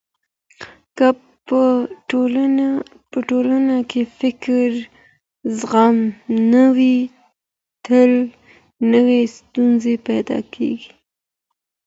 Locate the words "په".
1.47-1.61